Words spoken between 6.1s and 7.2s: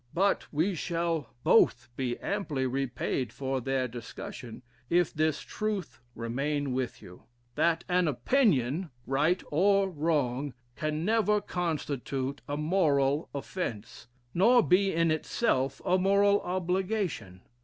remain with